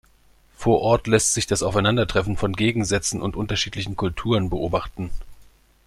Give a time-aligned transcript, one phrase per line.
[0.57, 5.11] Vor Ort lässt sich das Aufeinandertreffen von Gegensätzen und unterschiedlichen Kulturen beobachten.